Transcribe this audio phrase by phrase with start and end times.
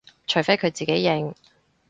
[0.25, 1.35] 除非佢自己認